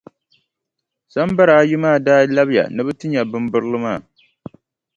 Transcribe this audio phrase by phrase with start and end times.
[1.13, 3.99] Sambara ayi maa daa labiya ni bɛ ti nya bimbirili maa.